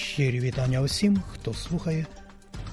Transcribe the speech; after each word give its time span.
Щирі 0.00 0.40
вітання 0.40 0.80
усім, 0.80 1.22
хто 1.32 1.54
слухає 1.54 2.06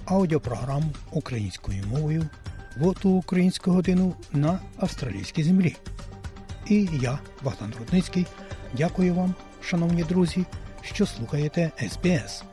аудіопрограму 0.06 0.92
українською 1.12 1.84
мовою 1.88 2.30
в 2.78 2.88
оту 2.88 3.10
українську 3.10 3.72
годину 3.72 4.16
на 4.34 4.60
австралійській 4.78 5.44
землі. 5.44 5.76
І 6.68 6.90
я, 7.02 7.20
Богдан 7.44 7.74
Рудницький, 7.80 8.26
дякую 8.74 9.14
вам, 9.14 9.36
шановні 9.62 10.04
друзі, 10.04 10.46
що 10.82 11.06
слухаєте 11.06 11.72
СБС. 11.90 12.44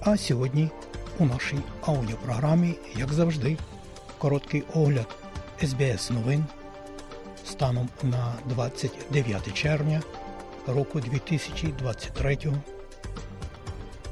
А 0.00 0.16
сьогодні 0.16 0.70
у 1.18 1.24
нашій 1.24 1.58
аудіопрограмі, 1.82 2.74
як 2.96 3.12
завжди, 3.12 3.56
короткий 4.18 4.64
огляд 4.74 5.16
СБС 5.62 6.10
новин 6.10 6.44
станом 7.44 7.88
на 8.02 8.34
29 8.48 9.54
червня 9.54 10.02
року 10.66 11.00
2023 11.00 12.38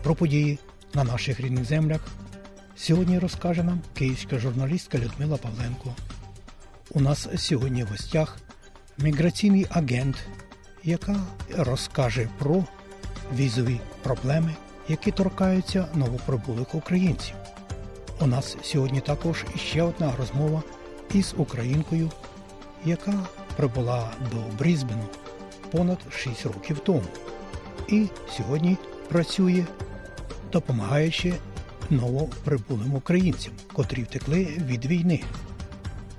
про 0.07 0.15
події 0.15 0.59
на 0.95 1.05
наших 1.05 1.41
рідних 1.41 1.65
землях 1.65 2.01
сьогодні 2.77 3.19
розкаже 3.19 3.63
нам 3.63 3.81
київська 3.95 4.39
журналістка 4.39 4.99
Людмила 4.99 5.37
Павленко. 5.37 5.95
У 6.91 7.01
нас 7.01 7.29
сьогодні 7.37 7.85
в 7.85 7.87
гостях 7.87 8.39
міграційний 8.99 9.67
агент, 9.71 10.17
яка 10.85 11.17
розкаже 11.57 12.29
про 12.39 12.65
візові 13.35 13.81
проблеми, 14.03 14.55
які 14.89 15.11
торкаються 15.11 15.89
новоприбулих 15.95 16.75
українців. 16.75 17.35
У 18.21 18.27
нас 18.27 18.57
сьогодні 18.63 19.01
також 19.01 19.45
ще 19.57 19.83
одна 19.83 20.13
розмова 20.19 20.63
із 21.15 21.35
українкою, 21.37 22.11
яка 22.85 23.27
прибула 23.57 24.11
до 24.33 24.57
Брізбену 24.59 25.05
понад 25.71 25.99
6 26.17 26.47
років 26.47 26.79
тому. 26.79 27.03
І 27.89 28.07
сьогодні 28.37 28.77
працює, 29.09 29.65
допомагаючи 30.57 31.35
новоприбулим 31.91 32.95
українцям, 32.95 33.53
котрі 33.73 34.03
втекли 34.03 34.45
від 34.45 34.87
війни. 34.87 35.23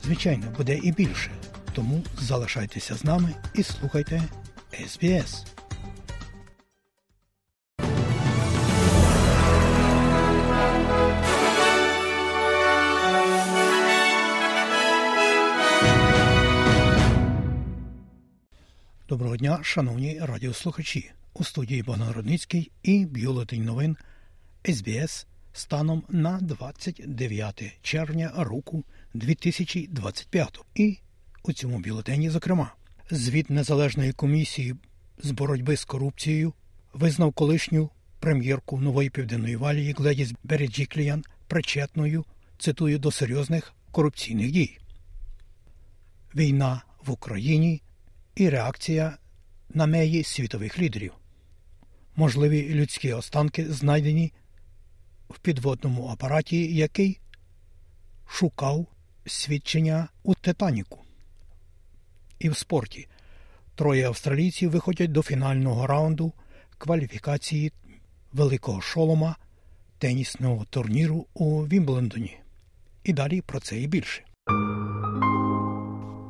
Звичайно, 0.04 0.46
буде 0.58 0.78
і 0.84 0.92
більше. 0.92 1.32
Тому 1.74 2.04
залишайтеся 2.20 2.96
з 2.96 3.04
нами 3.04 3.34
і 3.54 3.64
слухайте 3.64 4.24
СБС. 4.88 5.46
Доброго 19.10 19.38
дня, 19.38 19.60
шановні 19.62 20.20
радіослухачі. 20.22 21.12
У 21.34 21.44
студії 21.44 21.84
Богдан 21.84 22.12
Родницький 22.12 22.72
і 22.84 23.06
бюлетень 23.06 23.66
новин 23.66 23.98
СБС 24.68 25.28
станом 25.54 26.04
на 26.10 26.40
29 26.42 27.80
червня 27.82 28.32
року 28.38 28.84
2025. 29.14 30.60
І 30.76 30.98
у 31.44 31.54
цьому 31.54 31.80
бюлетені, 31.80 32.30
зокрема, 32.30 32.74
звіт 33.12 33.50
незалежної 33.50 34.14
комісії 34.14 34.76
з 35.24 35.32
боротьби 35.32 35.78
з 35.78 35.86
корупцією 35.86 36.54
визнав 36.94 37.34
колишню 37.34 37.90
прем'єрку 38.20 38.80
нової 38.80 39.10
південної 39.10 39.56
валії 39.56 39.96
Гледіс 39.98 40.34
Береджікліян 40.44 41.24
причетною, 41.48 42.26
цитую, 42.58 43.00
до 43.00 43.12
серйозних 43.12 43.74
корупційних 43.92 44.52
дій. 44.52 44.78
Війна 46.36 46.82
в 47.06 47.12
Україні 47.12 47.82
і 48.36 48.50
реакція 48.50 49.18
на 49.74 49.88
неї 49.88 50.24
світових 50.24 50.80
лідерів. 50.80 51.14
Можливі 52.16 52.74
людські 52.74 53.14
останки 53.14 53.72
знайдені 53.72 54.34
в 55.30 55.40
підводному 55.40 56.08
апараті, 56.08 56.76
який 56.76 57.20
шукав 58.28 58.88
свідчення 59.26 60.08
у 60.24 60.36
Титаніку. 60.36 61.00
І 62.40 62.50
в 62.50 62.58
спорті 62.58 63.08
троє 63.76 64.08
австралійців 64.08 64.72
виходять 64.72 65.12
до 65.12 65.22
фінального 65.22 65.88
раунду 65.88 66.34
кваліфікації 66.78 67.74
великого 68.34 68.82
шолома 68.82 69.36
тенісного 69.98 70.66
турніру 70.70 71.26
у 71.34 71.62
Вімблендоні. 71.62 72.38
І 73.04 73.14
далі 73.14 73.42
про 73.42 73.60
це 73.60 73.80
і 73.80 73.88
більше. 73.88 74.24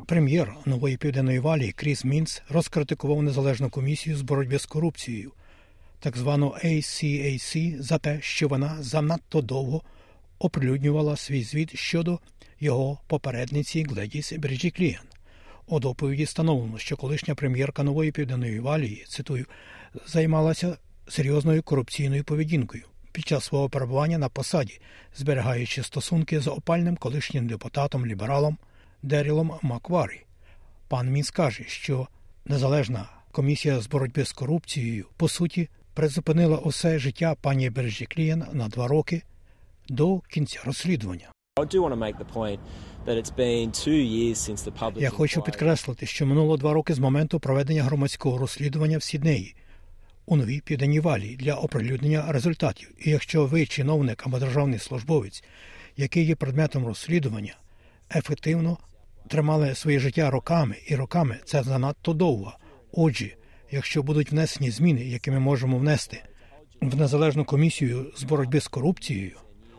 Прем'єр 0.07 0.55
нової 0.65 0.97
південної 0.97 1.39
валії 1.39 1.71
Кріс 1.71 2.05
Мінс 2.05 2.41
розкритикував 2.49 3.23
незалежну 3.23 3.69
комісію 3.69 4.17
з 4.17 4.21
боротьби 4.21 4.59
з 4.59 4.65
корупцією, 4.65 5.31
так 5.99 6.17
звану 6.17 6.55
ICAC, 6.63 7.81
за 7.81 7.97
те, 7.97 8.21
що 8.21 8.47
вона 8.47 8.83
занадто 8.83 9.41
довго 9.41 9.81
оприлюднювала 10.39 11.15
свій 11.15 11.43
звіт 11.43 11.75
щодо 11.75 12.19
його 12.59 12.99
попередниці 13.07 13.83
Гледіс 13.83 14.33
Береджікліан. 14.33 15.03
У 15.67 15.79
доповіді 15.79 16.23
встановлено, 16.23 16.77
що 16.77 16.97
колишня 16.97 17.35
прем'єрка 17.35 17.83
нової 17.83 18.11
південної 18.11 18.59
валії, 18.59 19.05
цитую, 19.07 19.45
займалася 20.07 20.77
серйозною 21.07 21.63
корупційною 21.63 22.23
поведінкою 22.23 22.83
під 23.11 23.27
час 23.27 23.45
свого 23.45 23.69
перебування 23.69 24.17
на 24.17 24.29
посаді, 24.29 24.79
зберігаючи 25.15 25.83
стосунки 25.83 26.39
з 26.39 26.47
опальним 26.47 26.95
колишнім 26.97 27.47
депутатом 27.47 28.05
лібералом. 28.05 28.57
Дерілом 29.03 29.59
Макварі. 29.61 30.25
Пан 30.87 31.09
Мін 31.09 31.23
скаже, 31.23 31.63
що 31.67 32.07
незалежна 32.45 33.09
комісія 33.31 33.79
з 33.79 33.87
боротьби 33.87 34.25
з 34.25 34.31
корупцією 34.31 35.05
по 35.17 35.29
суті 35.29 35.69
призупинила 35.97 36.57
усе 36.57 36.99
життя 36.99 37.35
пані 37.41 37.69
Бережі 37.69 38.05
Клієн 38.05 38.45
на 38.53 38.67
два 38.67 38.87
роки 38.87 39.21
до 39.89 40.19
кінця 40.19 40.59
розслідування. 40.65 41.31
Я 44.95 45.09
хочу 45.09 45.41
підкреслити, 45.41 46.05
що 46.05 46.25
минуло 46.25 46.57
два 46.57 46.73
роки 46.73 46.93
з 46.93 46.99
моменту 46.99 47.39
проведення 47.39 47.83
громадського 47.83 48.37
розслідування 48.37 48.97
в 48.97 49.03
Сіднеї 49.03 49.55
у 50.25 50.35
новій 50.35 50.61
південній 50.61 50.99
валії 50.99 51.35
для 51.35 51.53
оприлюднення 51.53 52.31
результатів. 52.31 52.91
І 52.99 53.09
якщо 53.09 53.45
ви 53.45 53.65
чиновник 53.65 54.27
або 54.27 54.39
державний 54.39 54.79
службовець, 54.79 55.43
який 55.95 56.25
є 56.25 56.35
предметом 56.35 56.85
розслідування, 56.85 57.57
ефективно 58.15 58.77
тримали 59.27 59.75
своє 59.75 59.99
життя 59.99 60.29
роками 60.29 60.75
і 60.87 60.95
роками 60.95 61.37
це 61.45 61.63
занадто 61.63 62.13
довго. 62.13 62.53
Отже, 62.91 63.35
якщо 63.71 64.03
будуть 64.03 64.31
внесені 64.31 64.71
зміни, 64.71 65.05
які 65.05 65.31
ми 65.31 65.39
можемо 65.39 65.77
внести 65.77 66.23
в 66.81 66.95
незалежну 66.95 67.45
комісію 67.45 68.11
з 68.17 68.23
боротьби 68.23 68.59
з 68.59 68.67
корупцією 68.67 69.37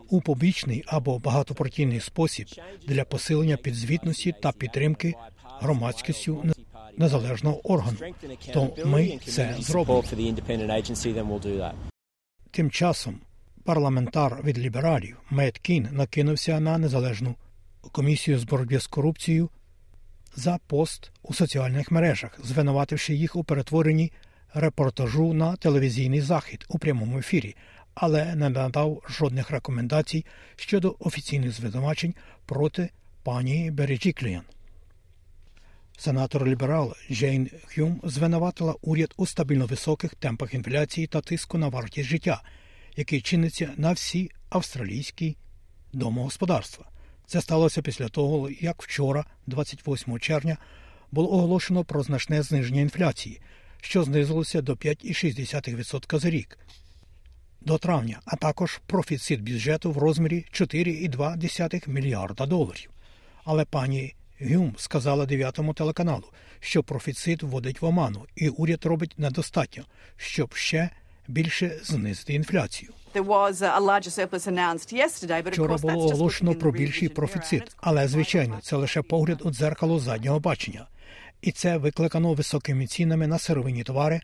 у 0.09 0.21
побічний 0.21 0.83
або 0.87 1.19
багатопартійний 1.19 1.99
спосіб 1.99 2.47
для 2.87 3.03
посилення 3.03 3.57
підзвітності 3.57 4.33
та 4.41 4.51
підтримки 4.51 5.13
громадськістю 5.61 6.45
незалежного 6.97 7.71
органу, 7.71 7.97
то 8.53 8.75
ми 8.85 9.19
це 9.25 9.55
зробимо. 9.59 10.03
Тим 12.51 12.71
часом 12.71 13.19
парламентар 13.63 14.41
від 14.43 14.59
лібералів 14.59 15.17
Мет 15.29 15.57
Кін 15.57 15.87
накинувся 15.91 16.59
на 16.59 16.77
незалежну 16.77 17.35
комісію 17.91 18.39
з 18.39 18.43
боротьби 18.43 18.79
з 18.79 18.87
корупцією 18.87 19.49
за 20.39 20.59
пост 20.67 21.11
у 21.23 21.33
соціальних 21.33 21.91
мережах, 21.91 22.39
звинувативши 22.43 23.15
їх 23.15 23.35
у 23.35 23.43
перетворенні 23.43 24.11
репортажу 24.53 25.33
на 25.33 25.55
телевізійний 25.55 26.21
захід 26.21 26.65
у 26.69 26.79
прямому 26.79 27.19
ефірі, 27.19 27.55
але 27.95 28.35
не 28.35 28.49
надав 28.49 29.03
жодних 29.09 29.51
рекомендацій 29.51 30.25
щодо 30.55 30.95
офіційних 30.99 31.51
звинувачень 31.51 32.13
проти 32.45 32.89
пані 33.23 33.71
Береджікліян. 33.71 34.43
Сенатор 35.97 36.47
ліберал 36.47 36.95
Джейн 37.11 37.49
Хюм 37.75 38.01
звинуватила 38.03 38.75
уряд 38.81 39.13
у 39.17 39.25
стабільно 39.25 39.65
високих 39.65 40.15
темпах 40.15 40.53
інфляції 40.53 41.07
та 41.07 41.21
тиску 41.21 41.57
на 41.57 41.67
вартість 41.67 42.09
життя, 42.09 42.41
який 42.95 43.21
чиниться 43.21 43.69
на 43.77 43.91
всі 43.91 44.31
австралійські 44.49 45.37
домогосподарства. 45.93 46.88
Це 47.29 47.41
сталося 47.41 47.81
після 47.81 48.07
того, 48.07 48.49
як 48.49 48.83
вчора, 48.83 49.25
28 49.47 50.19
червня, 50.19 50.57
було 51.11 51.31
оголошено 51.31 51.83
про 51.83 52.03
значне 52.03 52.41
зниження 52.41 52.81
інфляції, 52.81 53.41
що 53.81 54.03
знизилося 54.03 54.61
до 54.61 54.73
5,6% 54.73 56.19
за 56.19 56.29
рік 56.29 56.57
до 57.61 57.77
травня, 57.77 58.19
а 58.25 58.35
також 58.35 58.81
профіцит 58.85 59.41
бюджету 59.41 59.91
в 59.91 59.97
розмірі 59.97 60.45
4,2 60.53 61.89
мільярда 61.89 62.45
доларів. 62.45 62.89
Але 63.43 63.65
пані 63.65 64.15
Гюм 64.41 64.75
сказала 64.77 65.25
дев'ятому 65.25 65.73
телеканалу, 65.73 66.25
що 66.59 66.83
профіцит 66.83 67.43
вводить 67.43 67.81
в 67.81 67.85
оману, 67.85 68.25
і 68.35 68.49
уряд 68.49 68.85
робить 68.85 69.15
недостатньо, 69.17 69.83
щоб 70.17 70.53
ще 70.53 70.89
більше 71.29 71.79
знизити 71.83 72.33
інфляцію. 72.33 72.91
Вчора 75.51 75.77
було 75.77 76.05
оголошено 76.05 76.55
про 76.55 76.71
більший 76.71 77.09
профіцит, 77.09 77.63
але 77.77 78.07
звичайно 78.07 78.59
це 78.61 78.75
лише 78.75 79.01
погляд 79.01 79.41
у 79.43 79.51
дзеркало 79.51 79.99
заднього 79.99 80.39
бачення, 80.39 80.87
і 81.41 81.51
це 81.51 81.77
викликано 81.77 82.33
високими 82.33 82.87
цінами 82.87 83.27
на 83.27 83.39
сировинні 83.39 83.83
товари 83.83 84.21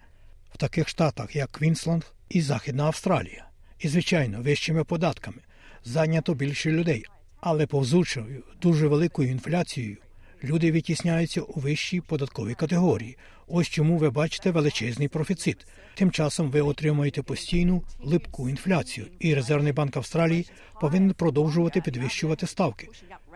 в 0.54 0.58
таких 0.58 0.90
штатах, 0.90 1.36
як 1.36 1.52
Квінсленд 1.52 2.04
і 2.30 2.42
Західна 2.42 2.84
Австралія. 2.84 3.46
І, 3.80 3.88
звичайно, 3.88 4.42
вищими 4.42 4.84
податками 4.84 5.38
зайнято 5.84 6.34
більше 6.34 6.72
людей, 6.72 7.06
але 7.42 7.66
повзучою 7.66 8.44
дуже 8.62 8.88
великою 8.88 9.30
інфляцією 9.30 9.98
люди 10.44 10.72
відтісняються 10.72 11.42
у 11.42 11.60
вищій 11.60 12.02
податковій 12.02 12.54
категорії. 12.54 13.18
Ось 13.48 13.68
чому 13.68 13.98
ви 13.98 14.10
бачите 14.10 14.52
величезний 14.52 15.08
профіцит. 15.08 15.68
Тим 15.96 16.12
часом 16.12 16.52
ви 16.52 16.62
отримуєте 16.62 17.22
постійну 17.22 17.84
липку 18.04 18.50
інфляцію, 18.50 19.08
і 19.20 19.36
Резервний 19.36 19.74
банк 19.74 19.98
Австралії 19.98 20.48
повинен 20.82 21.14
продовжувати 21.14 21.82
підвищувати 21.82 22.48
ставки, 22.48 22.90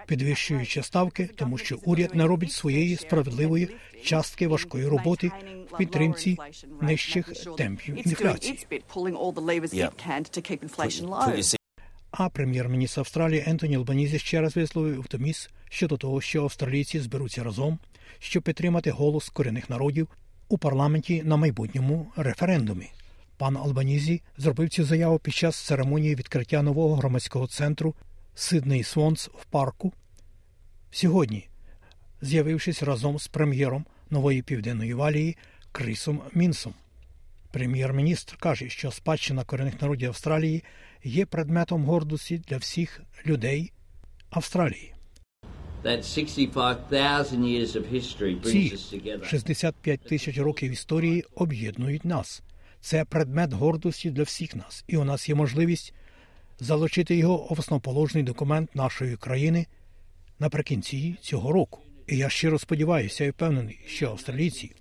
підвищуючи 0.05 0.83
ставки, 0.83 1.29
тому 1.35 1.57
що 1.57 1.77
уряд 1.85 2.15
не 2.15 2.27
робить 2.27 2.51
своєї 2.51 2.95
справедливої 2.95 3.69
частки 4.03 4.47
важкої 4.47 4.87
роботи 4.87 5.31
в 5.71 5.77
підтримці 5.77 6.37
нижчих 6.81 7.33
темпів 7.57 8.07
інфляції. 8.07 8.67
А 12.11 12.29
прем'єр-міністр 12.29 12.99
Австралії 12.99 13.43
Ентоні 13.47 13.75
Албанізі 13.75 14.19
ще 14.19 14.41
раз 14.41 14.55
висловив 14.55 14.99
оптимізм 14.99 15.49
щодо 15.69 15.97
того, 15.97 16.21
що 16.21 16.43
австралійці 16.43 16.99
зберуться 16.99 17.43
разом, 17.43 17.79
щоб 18.19 18.43
підтримати 18.43 18.91
голос 18.91 19.29
корінних 19.29 19.69
народів 19.69 20.07
у 20.49 20.57
парламенті 20.57 21.23
на 21.23 21.37
майбутньому 21.37 22.11
референдумі. 22.15 22.89
Пан 23.37 23.57
Албанізі 23.57 24.21
зробив 24.37 24.69
цю 24.69 24.83
заяву 24.83 25.19
під 25.19 25.33
час 25.33 25.65
церемонії 25.65 26.15
відкриття 26.15 26.61
нового 26.61 26.95
громадського 26.95 27.47
центру 27.47 27.95
Сидней 28.35 28.83
Свонс 28.83 29.29
в 29.29 29.45
парку. 29.45 29.93
Сьогодні, 30.91 31.49
з'явившись 32.21 32.83
разом 32.83 33.19
з 33.19 33.27
прем'єром 33.27 33.85
нової 34.09 34.41
південної 34.41 34.93
валії 34.93 35.37
Крисом 35.71 36.21
Мінсом. 36.33 36.73
Прем'єр-міністр 37.51 38.37
каже, 38.37 38.69
що 38.69 38.91
спадщина 38.91 39.43
корінних 39.43 39.81
народів 39.81 40.09
Австралії 40.09 40.63
є 41.03 41.25
предметом 41.25 41.85
гордості 41.85 42.37
для 42.37 42.57
всіх 42.57 43.01
людей 43.25 43.71
Австралії. 44.29 44.93
Ці 48.43 48.77
65 49.23 50.01
тисяч 50.01 50.37
років 50.37 50.71
історії 50.71 51.25
об'єднують 51.35 52.05
нас. 52.05 52.41
Це 52.81 53.05
предмет 53.05 53.53
гордості 53.53 54.11
для 54.11 54.23
всіх 54.23 54.55
нас, 54.55 54.83
і 54.87 54.97
у 54.97 55.03
нас 55.03 55.29
є 55.29 55.35
можливість 55.35 55.93
залучити 56.59 57.15
його 57.15 57.47
в 57.49 57.59
основоположний 57.59 58.23
документ 58.23 58.75
нашої 58.75 59.15
країни 59.15 59.65
наприкінці 60.39 61.15
цього 61.21 61.51
року. 61.51 61.79
І 62.07 62.17
я 62.17 62.29
щиро 62.29 62.59
сподіваюся 62.59 63.25
і 63.25 63.29
впевнений, 63.29 63.79
що 63.85 64.09
австралійці 64.09 64.71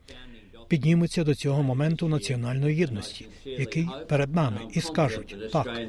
піднімуться 0.68 1.24
до 1.24 1.34
цього 1.34 1.62
моменту 1.62 2.08
національної 2.08 2.76
єдності, 2.76 3.28
який 3.44 3.88
перед 4.08 4.34
нами, 4.34 4.60
і 4.72 4.80
скажуть 4.80 5.36
так. 5.52 5.88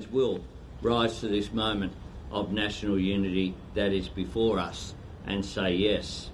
And 5.28 5.44
say 5.44 5.72
yes. 5.76 6.30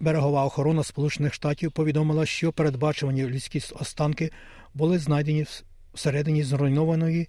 Берегова 0.00 0.44
охорона 0.44 0.84
Сполучених 0.84 1.34
Штатів 1.34 1.72
повідомила, 1.72 2.26
що 2.26 2.52
передбачувані 2.52 3.26
людські 3.26 3.62
останки 3.80 4.30
були 4.74 4.98
знайдені 4.98 5.46
всередині 5.94 6.42
зруйнованої 6.42 7.28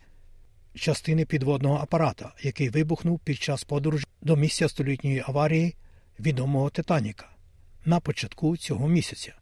частини 0.75 1.25
підводного 1.25 1.75
апарата, 1.75 2.33
який 2.41 2.69
вибухнув 2.69 3.19
під 3.19 3.37
час 3.37 3.63
подорожі 3.63 4.05
до 4.21 4.35
місця 4.35 4.69
столітньої 4.69 5.23
аварії 5.27 5.75
відомого 6.19 6.69
Титаніка 6.69 7.29
на 7.85 7.99
початку 7.99 8.57
цього 8.57 8.87
місяця. 8.87 9.38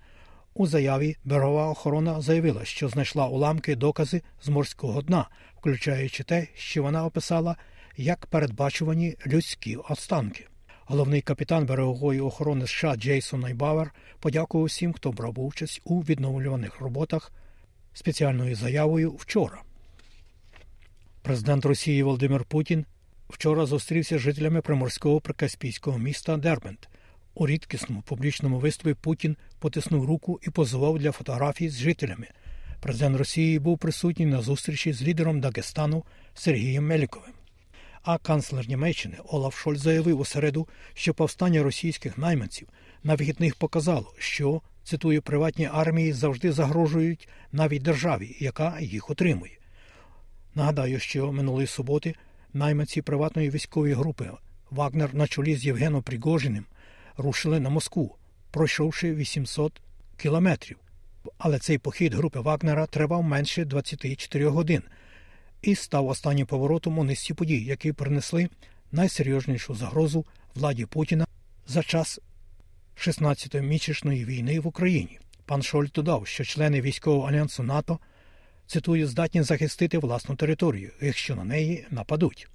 У 0.59 0.67
заяві 0.67 1.17
берегова 1.25 1.67
охорона 1.67 2.21
заявила, 2.21 2.65
що 2.65 2.89
знайшла 2.89 3.27
уламки 3.27 3.75
докази 3.75 4.21
з 4.43 4.49
морського 4.49 5.01
дна, 5.01 5.29
включаючи 5.59 6.23
те, 6.23 6.47
що 6.55 6.83
вона 6.83 7.05
описала 7.05 7.55
як 7.97 8.25
передбачувані 8.25 9.15
людські 9.27 9.75
останки. 9.75 10.47
Головний 10.85 11.21
капітан 11.21 11.65
берегової 11.65 12.21
охорони 12.21 12.67
США 12.67 12.95
Джейсон 12.95 13.39
Найбавер 13.39 13.93
подякував 14.19 14.65
всім, 14.65 14.93
хто 14.93 15.11
брав 15.11 15.39
участь 15.39 15.81
у 15.83 16.01
відновлюваних 16.01 16.79
роботах 16.79 17.31
спеціальною 17.93 18.55
заявою 18.55 19.11
вчора. 19.11 19.61
Президент 21.21 21.65
Росії 21.65 22.03
Володимир 22.03 22.43
Путін 22.43 22.85
вчора 23.29 23.65
зустрівся 23.65 24.17
з 24.17 24.21
жителями 24.21 24.61
приморського 24.61 25.21
прикаспійського 25.21 25.97
міста 25.97 26.37
Дербент. 26.37 26.89
У 27.39 27.47
рідкісному 27.47 28.01
публічному 28.01 28.59
виступі 28.59 28.93
Путін 28.93 29.37
потиснув 29.59 30.05
руку 30.05 30.39
і 30.43 30.49
позував 30.49 30.99
для 30.99 31.11
фотографій 31.11 31.69
з 31.69 31.77
жителями. 31.77 32.27
Президент 32.81 33.17
Росії 33.17 33.59
був 33.59 33.77
присутній 33.77 34.25
на 34.25 34.41
зустрічі 34.41 34.93
з 34.93 35.03
лідером 35.03 35.39
Дагестану 35.39 36.03
Сергієм 36.33 36.87
Меліковим. 36.87 37.31
А 38.03 38.17
канцлер 38.17 38.69
Німеччини 38.69 39.17
Олаф 39.25 39.57
Шольц 39.57 39.79
заявив 39.79 40.19
у 40.19 40.25
середу, 40.25 40.67
що 40.93 41.13
повстання 41.13 41.63
російських 41.63 42.17
найманців 42.17 42.67
на 43.03 43.15
вихідних 43.15 43.55
показало, 43.55 44.13
що 44.17 44.61
цитую 44.83 45.21
приватні 45.21 45.69
армії 45.73 46.13
завжди 46.13 46.51
загрожують 46.51 47.29
навіть 47.51 47.83
державі, 47.83 48.35
яка 48.39 48.79
їх 48.79 49.09
отримує. 49.09 49.57
Нагадаю, 50.55 50.99
що 50.99 51.31
минулої 51.31 51.67
суботи 51.67 52.15
найманці 52.53 53.01
приватної 53.01 53.49
військової 53.49 53.93
групи 53.93 54.31
Вагнер 54.71 55.15
на 55.15 55.27
чолі 55.27 55.55
з 55.55 55.65
Євгеном 55.65 56.01
Пригожиним 56.01 56.65
рушили 57.17 57.59
на 57.59 57.69
Москву, 57.69 58.15
пройшовши 58.51 59.15
800 59.15 59.81
кілометрів. 60.17 60.77
Але 61.37 61.59
цей 61.59 61.77
похід 61.77 62.13
групи 62.13 62.39
Вагнера 62.39 62.85
тривав 62.85 63.23
менше 63.23 63.65
24 63.65 64.47
годин 64.47 64.81
і 65.61 65.75
став 65.75 66.07
останнім 66.07 66.45
поворотом 66.45 66.99
у 66.99 67.03
низці 67.03 67.33
подій, 67.33 67.63
які 67.63 67.91
принесли 67.91 68.49
найсерйознішу 68.91 69.75
загрозу 69.75 70.25
владі 70.55 70.85
Путіна 70.85 71.27
за 71.67 71.83
час 71.83 72.19
16-місячної 72.97 74.25
війни 74.25 74.59
в 74.59 74.67
Україні. 74.67 75.19
Пан 75.45 75.63
Шольт 75.63 75.91
додав, 75.91 76.27
що 76.27 76.43
члени 76.43 76.81
військового 76.81 77.27
альянсу 77.27 77.63
НАТО 77.63 77.99
цитую, 78.67 79.07
здатні 79.07 79.43
захистити 79.43 79.97
власну 79.97 80.35
територію, 80.35 80.91
якщо 81.01 81.35
на 81.35 81.43
неї 81.43 81.85
нападуть. 81.91 82.47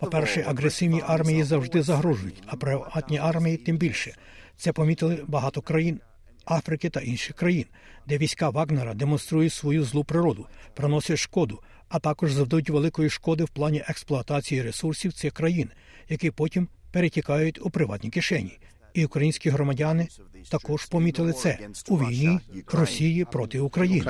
По-перше, 0.00 0.44
агресивні 0.48 1.02
армії 1.06 1.44
завжди 1.44 1.82
загрожують, 1.82 2.42
а 2.46 2.56
приватні 2.56 3.18
армії 3.18 3.56
тим 3.56 3.76
більше. 3.76 4.14
Це 4.56 4.72
помітили 4.72 5.24
багато 5.26 5.62
країн 5.62 6.00
Африки 6.44 6.90
та 6.90 7.00
інших 7.00 7.36
країн, 7.36 7.64
де 8.08 8.18
війська 8.18 8.50
Вагнера 8.50 8.94
демонструють 8.94 9.52
свою 9.52 9.84
злу 9.84 10.04
природу, 10.04 10.46
приносять 10.74 11.18
шкоду, 11.18 11.62
а 11.88 11.98
також 11.98 12.32
завдають 12.32 12.70
великої 12.70 13.10
шкоди 13.10 13.44
в 13.44 13.48
плані 13.48 13.82
експлуатації 13.88 14.62
ресурсів 14.62 15.12
цих 15.12 15.32
країн, 15.32 15.70
які 16.08 16.30
потім 16.30 16.68
перетікають 16.92 17.66
у 17.66 17.70
приватні 17.70 18.10
кишені. 18.10 18.58
І 18.94 19.04
українські 19.04 19.50
громадяни 19.50 20.08
також 20.50 20.86
помітили 20.86 21.32
це 21.32 21.58
у 21.88 21.96
війні 21.96 22.38
Росії 22.72 23.24
проти 23.24 23.60
України. 23.60 24.04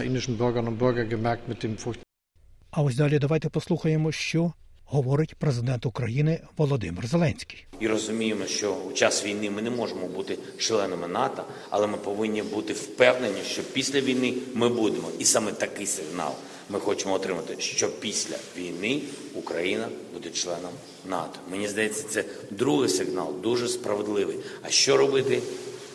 А 2.70 2.82
ось 2.82 2.96
далі 2.96 3.18
давайте 3.18 3.48
послухаємо, 3.48 4.12
що 4.12 4.52
говорить 4.90 5.35
президент 5.35 5.87
України 5.87 6.40
Володимир 6.56 7.06
Зеленський. 7.06 7.66
І 7.80 7.88
розуміємо, 7.88 8.47
що 8.47 8.75
у 8.75 8.92
час 8.92 9.25
війни 9.25 9.50
ми 9.50 9.62
не 9.62 9.70
можемо 9.70 10.06
бути 10.09 10.38
членами 10.59 11.09
НАТО, 11.09 11.44
але 11.70 11.87
ми 11.87 11.97
повинні 11.97 12.42
бути 12.42 12.73
впевнені, 12.73 13.40
що 13.47 13.62
після 13.62 14.00
війни 14.00 14.35
ми 14.54 14.68
будемо. 14.68 15.09
І 15.18 15.25
саме 15.25 15.52
такий 15.52 15.87
сигнал 15.87 16.35
ми 16.70 16.80
хочемо 16.80 17.14
отримати, 17.14 17.61
що 17.61 17.90
після 18.00 18.37
війни 18.56 19.02
Україна 19.35 19.88
буде 20.14 20.30
членом 20.30 20.73
НАТО. 21.09 21.40
Мені 21.50 21.68
здається, 21.68 22.09
це 22.09 22.25
другий 22.50 22.88
сигнал, 22.88 23.35
дуже 23.42 23.68
справедливий. 23.68 24.37
А 24.62 24.70
що 24.70 24.97
робити, 24.97 25.42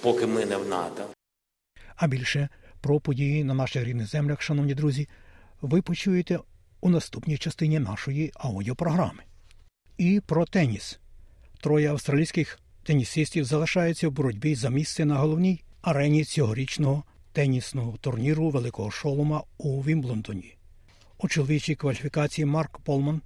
поки 0.02 0.26
ми 0.26 0.46
не 0.46 0.58
в 0.58 0.70
НАТО? 0.70 1.04
А 1.96 2.08
більше 2.08 2.50
про 2.82 3.00
події 3.00 3.44
на 3.44 3.54
наших 3.54 3.84
рідних 3.84 4.08
землях, 4.08 4.42
шановні 4.42 4.74
друзі, 4.74 5.08
ви 5.62 5.82
почуєте 5.82 6.40
у 6.82 6.90
наступній 6.90 7.38
частині 7.38 7.80
нашої 7.80 8.32
аудіопрограми. 8.36 9.24
І 9.98 10.22
про 10.26 10.46
теніс. 10.46 11.00
Троє 11.62 11.90
австралійських 11.90 12.60
тенісистів 12.84 13.46
залишаються 13.46 14.10
в 14.10 14.12
боротьбі 14.12 14.56
за 14.56 14.70
місце 14.70 15.06
на 15.06 15.16
головній 15.16 15.64
арені 15.82 16.24
цьогорічного 16.24 17.04
тенісного 17.32 17.98
турніру 17.98 18.50
Великого 18.50 18.92
Шолома 18.92 19.44
у 19.58 19.82
Вімблондоні. 19.82 20.58
У 21.18 21.28
чоловічій 21.28 21.76
кваліфікації 21.76 22.46
Марк 22.46 22.80
Полман 22.80 23.22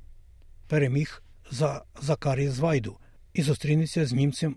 переміг 0.67 1.23
за 1.51 1.83
Закарі 2.01 2.49
Свайду 2.49 2.97
і 3.33 3.41
зустрінеться 3.41 4.05
з 4.05 4.13
німцем 4.13 4.55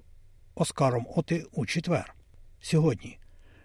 Оскаром 0.54 1.06
Оти 1.16 1.44
у 1.52 1.66
четвер. 1.66 2.14
Сьогодні. 2.60 3.18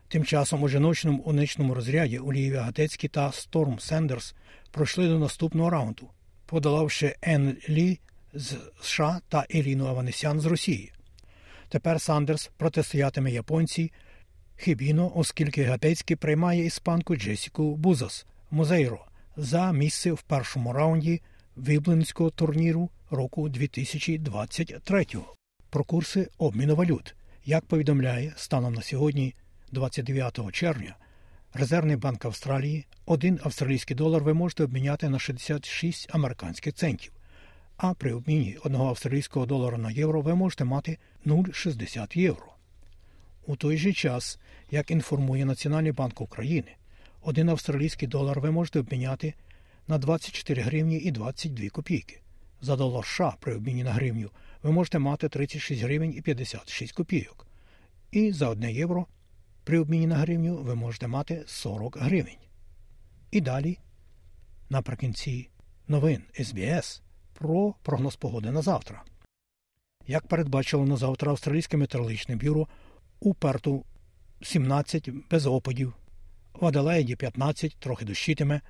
Тим 0.08 0.26
часом 0.26 0.64
у 0.64 0.70
жіночному 0.70 1.24
одиночному 1.24 1.74
розряді 1.74 2.20
Олівія 2.20 2.62
Гатецький 2.62 3.10
та 3.10 3.32
Сторм 3.32 3.80
Сендерс 3.80 4.36
пройшли 4.72 5.08
до 5.08 5.20
наступного 5.20 5.70
раунду, 5.70 6.10
подолавши 6.46 7.16
Ен 7.22 7.58
Лі 7.70 8.00
з 8.34 8.56
США 8.82 9.22
та 9.30 9.46
Еліну 9.56 9.88
Аванесян 9.88 10.40
з 10.40 10.46
Росії. 10.46 10.92
Тепер 11.70 12.02
Сандерс 12.02 12.52
протистоятиме 12.58 13.32
японці 13.32 13.92
Хібіно, 14.58 15.12
оскільки 15.16 15.64
Гатецький 15.64 16.16
приймає 16.16 16.66
іспанку 16.66 17.16
Джесіку 17.16 17.76
Бузос 17.76 18.26
Музейро 18.52 19.06
за 19.38 19.72
місце 19.72 20.12
в 20.12 20.22
першому 20.22 20.74
раунді 20.74 21.22
Віблинського 21.58 22.30
турніру 22.30 22.90
року 23.10 23.50
2023. 23.50 25.06
Про 25.70 25.84
курси 25.84 26.30
обміну 26.38 26.76
валют. 26.76 27.16
Як 27.46 27.66
повідомляє 27.66 28.34
станом 28.38 28.74
на 28.74 28.82
сьогодні, 28.82 29.36
29 29.72 30.52
червня, 30.52 30.96
Резервний 31.54 31.96
банк 31.96 32.26
Австралії, 32.26 32.86
один 33.06 33.40
австралійський 33.44 33.96
долар 33.96 34.24
ви 34.24 34.34
можете 34.34 34.64
обміняти 34.64 35.10
на 35.10 35.20
66 35.20 36.16
американських 36.16 36.74
центів. 36.74 37.12
А 37.78 37.94
при 37.94 38.14
обміні 38.14 38.58
одного 38.64 38.90
австралійського 38.90 39.46
долара 39.46 39.78
на 39.78 39.92
євро 39.92 40.22
ви 40.22 40.36
можете 40.36 40.64
мати 40.64 40.98
0,60 41.26 42.18
євро. 42.18 42.54
У 43.48 43.56
той 43.56 43.78
же 43.78 43.94
час, 43.94 44.40
як 44.72 44.92
інформує 44.92 45.46
Національний 45.46 45.92
банк 45.92 46.22
України, 46.22 46.76
один 47.22 47.50
австралійський 47.50 48.08
долар 48.08 48.40
ви 48.40 48.52
можете 48.52 48.80
обміняти 48.80 49.34
на 49.88 49.98
24 49.98 50.62
гривні 50.62 50.98
і 50.98 51.12
22 51.12 51.70
копійки. 51.70 52.20
За 52.62 52.76
долар 52.76 53.06
США 53.06 53.36
при 53.40 53.56
обміні 53.56 53.84
на 53.84 53.92
гривню 53.92 54.30
ви 54.64 54.72
можете 54.72 55.00
мати 55.00 55.30
36 55.30 55.82
гривень 55.82 56.14
і 56.18 56.22
56 56.22 56.92
копійок. 56.94 57.48
І 58.12 58.32
за 58.32 58.50
1 58.50 58.70
євро 58.70 59.06
при 59.68 59.80
обміні 59.80 60.08
на 60.08 60.16
гривню 60.16 60.56
ви 60.56 60.76
можете 60.76 61.08
мати 61.08 61.44
40 61.48 61.98
гривень. 61.98 62.38
І 63.32 63.42
далі, 63.42 63.80
наприкінці 64.70 65.50
новин 65.88 66.24
СБС 66.40 67.02
про 67.34 67.74
прогноз 67.84 68.16
погоди 68.16 68.52
на 68.52 68.62
завтра. 68.62 69.04
Як 70.08 70.28
передбачило 70.28 70.86
на 70.86 70.98
завтра 70.98 71.32
Австралійське 71.32 71.78
метеорологічне 71.78 72.36
бюро 72.36 72.68
у 73.20 73.34
Перту 73.34 73.86
17 74.42 75.10
без 75.30 75.46
опадів, 75.46 75.94
в 76.54 76.66
Аделаїді 76.66 77.16
15 77.16 77.76
трохи 77.80 78.06
дощитиме, 78.06 78.62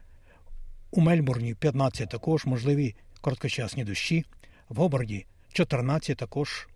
у 0.91 1.01
Мельбурні 1.01 1.53
15 1.53 2.09
також 2.09 2.45
можливі 2.45 2.95
короткочасні 3.21 3.83
дощі, 3.83 4.25
в 4.69 4.75
Гобарді 4.75 5.25
14 5.51 6.17
також 6.17 6.67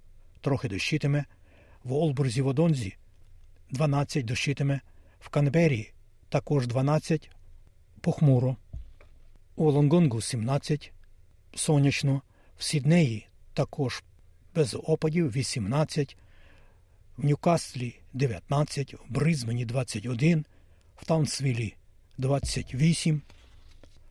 трохи 0.42 0.70
дощитиме, 0.70 1.26
в 1.84 1.94
Олбурзі 1.94 2.42
в 2.42 2.48
Одонзі 2.48 2.98
12 3.72 4.26
дощитиме, 4.26 4.82
в 5.20 5.30
Канбері 5.30 5.92
також 6.30 6.68
12 6.68 7.30
похмуро, 8.02 8.56
у 9.56 9.72
Лонгонгу 9.72 10.22
17 10.22 10.92
сонячно, 11.56 12.22
в 12.58 12.64
Сіднеї 12.64 13.28
також 13.54 14.04
без 14.56 14.78
опадів 14.84 15.32
18, 15.32 16.18
в 17.18 17.26
Ньюкаслі 17.26 18.00
19, 18.14 18.94
в 18.94 18.98
Бризбені 19.10 19.66
21, 19.66 20.46
в 20.96 21.06
Таунсвілі 21.06 21.76
28, 22.18 23.22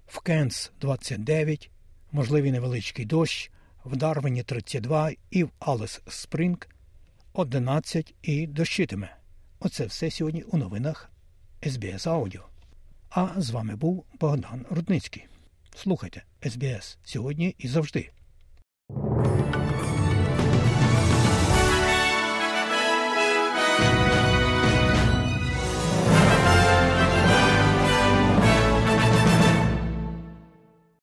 в 0.06 0.20
Кенс 0.20 0.72
29, 0.80 1.70
можливий 2.12 2.52
невеличкий 2.52 3.04
дощ, 3.04 3.50
в 3.84 3.96
Дарвені 3.96 4.42
32 4.42 5.10
і 5.30 5.44
в 5.44 5.50
Алес 5.58 6.00
Спринг 6.08 6.68
11 7.32 8.14
і 8.22 8.46
дощитиме. 8.46 9.19
Оце 9.62 9.86
все 9.86 10.10
сьогодні 10.10 10.42
у 10.42 10.56
новинах 10.56 11.10
СБС 11.66 12.06
Аудіо. 12.06 12.42
А 13.10 13.28
з 13.36 13.50
вами 13.50 13.76
був 13.76 14.04
Богдан 14.20 14.66
Рудницький. 14.70 15.26
Слухайте 15.74 16.24
СБС 16.46 16.98
сьогодні 17.04 17.54
і 17.58 17.68
завжди. 17.68 18.10